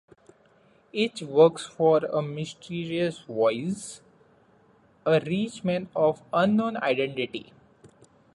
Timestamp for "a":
2.05-2.23, 5.05-5.19